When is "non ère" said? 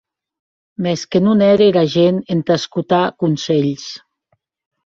1.25-1.61